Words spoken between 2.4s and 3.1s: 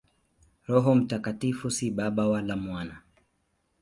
Mwana.